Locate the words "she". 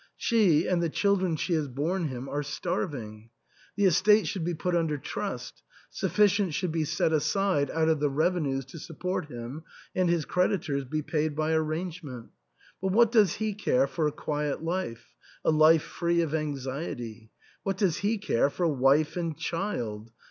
0.17-0.65, 1.35-1.53